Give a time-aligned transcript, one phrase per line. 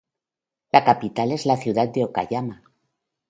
[0.75, 2.63] La capital es la ciudad de Okayama.